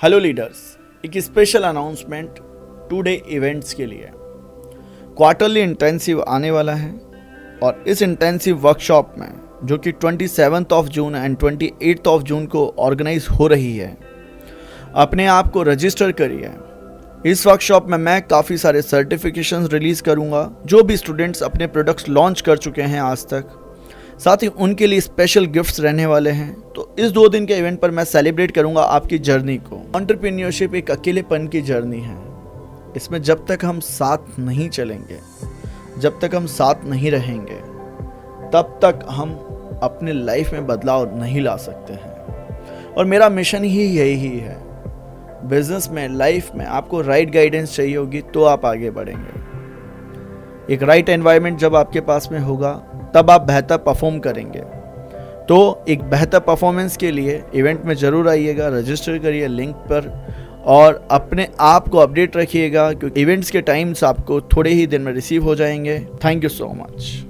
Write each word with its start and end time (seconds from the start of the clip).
Hello 0.00 0.18
leaders 0.18 0.56
एक 1.04 1.16
special 1.18 1.62
announcement 1.62 2.38
to 2.90 3.00
day 3.00 3.12
events 3.30 3.74
के 3.74 3.86
लिए. 3.86 4.10
क्वार्टरली 5.16 5.60
इंटेंसिव 5.60 6.20
आने 6.22 6.50
वाला 6.50 6.74
है 6.74 6.90
और 7.62 7.84
इस 7.88 8.02
इंटेंसिव 8.02 8.56
वर्कशॉप 8.56 9.14
में, 9.18 9.32
जो 9.64 9.78
कि 9.78 9.92
twenty 9.92 10.28
seventh 10.28 10.72
of 10.72 10.86
June 10.86 11.14
and 11.14 11.38
twenty 11.38 11.72
eighth 11.82 12.08
of 12.08 12.22
June 12.22 12.46
को 12.46 12.68
ऑर्गेनाइज 12.78 13.28
हो 13.30 13.46
रही 13.46 13.76
है, 13.76 13.96
अपने 14.94 15.26
आप 15.26 15.50
को 15.52 15.62
रजिस्टर 15.62 16.12
करिए. 16.12 16.50
इस 17.30 17.46
वर्कशॉप 17.46 17.86
में 17.86 17.98
मैं 17.98 18.20
काफ़ी 18.22 18.56
सारे 18.56 18.82
सर्टिफिकेशन 18.82 19.66
रिलीज़ 19.66 20.02
करूँगा, 20.02 20.50
जो 20.66 20.82
भी 20.82 20.96
स्टूडेंट्स 20.96 21.42
अपने 21.42 21.66
प्रोडक्ट्स 21.66 22.08
लॉन्च 22.08 22.40
कर 22.40 22.58
चुके 22.58 22.82
हैं 22.82 23.00
आज 23.00 23.26
तक. 23.26 23.62
साथ 24.20 24.42
ही 24.42 24.46
उनके 24.48 24.86
लिए 24.86 25.00
स्पेशल 25.00 25.46
गिफ्ट्स 25.46 25.80
रहने 25.80 26.06
वाले 26.06 26.30
हैं. 26.30 26.52
तो 26.72 26.94
इस 26.98 27.10
दो 27.10 27.28
दिन 27.28 27.46
के 27.46 27.54
इवेंट 27.54 27.80
पर 27.80 27.90
मैं 27.90 28.04
सेलिब्रेट 28.04 28.50
करूँगा 28.50 28.82
आपकी 28.82 29.18
जर्नी 29.18 29.56
को. 29.58 29.75
ऑन्टरप्रीनियोरशिप 29.94 30.74
एक 30.74 30.90
अकेलेपन 30.90 31.46
की 31.46 31.60
जर्नी 31.60 32.00
है। 32.00 32.16
इसमें 32.96 33.22
जब 33.22 33.46
तक 33.46 33.64
हम 33.64 33.80
साथ 33.80 34.38
नहीं 34.38 34.68
चलेंगे, 34.68 35.18
जब 35.98 36.20
तक 36.20 36.30
हम 36.34 36.46
साथ 36.46 36.74
नहीं 36.84 37.10
रहेंगे, 37.10 37.60
तब 38.50 38.78
तक 38.82 39.06
हम 39.10 39.30
अपने 39.82 40.12
लाइफ 40.12 40.52
में 40.52 40.66
बदलाव 40.66 41.18
नहीं 41.18 41.40
ला 41.40 41.56
सकते 41.56 41.92
हैं। 41.92 42.16
और 42.94 43.04
मेरा 43.04 43.28
मिशन 43.28 43.64
ही 43.64 43.84
यही 43.84 44.38
है। 44.38 44.56
बिज़नेस 45.48 45.88
में 45.90 46.08
लाइफ 46.08 46.50
में 46.54 46.66
आपको 46.66 47.00
राइट 47.00 47.32
गाइडेंस 47.32 47.76
चाहिए 47.76 47.96
होगी 47.96 48.20
तो 48.20 48.44
आप 48.44 48.66
आगे 48.66 48.90
बढ़ेंगे। 48.90 49.46
एक 50.74 50.82
राइट 50.82 51.08
एनवायरनमेंट 51.08 51.58
जब 51.58 51.76
आपके 51.76 52.00
पास 52.00 52.28
में 52.32 52.40
होगा, 52.40 52.72
तब 53.14 53.30
आप 53.30 53.40
बेहतर 53.40 53.76
परफॉर्म 53.76 54.18
करेंगे। 54.18 54.75
तो 55.48 55.84
एक 55.88 56.02
बेहतर 56.02 56.40
परफॉर्मेंस 56.40 56.96
के 56.96 57.10
लिए 57.10 57.42
इवेंट 57.54 57.84
में 57.84 57.94
ज़रूर 57.94 58.28
आइएगा 58.28 58.68
रजिस्टर 58.68 59.18
करिए 59.18 59.48
लिंक 59.48 59.74
पर 59.90 60.10
और 60.66 61.06
अपने 61.10 61.48
आप 61.60 61.88
को 61.88 61.98
अपडेट 61.98 62.36
रखिएगा, 62.36 62.92
क्योंकि 62.92 63.20
इवेंट्स 63.20 63.50
के 63.50 63.60
टाइम्स 63.60 64.04
आपको 64.04 64.40
थोड़े 64.40 64.70
ही 64.70 64.86
दिन 64.86 65.02
में 65.02 65.12
रिसीव 65.12 65.44
हो 65.44 65.54
जाएँगे। 65.54 65.98
Thank 66.24 66.44
you 66.44 66.50
so 66.50 66.72
much 66.74 67.25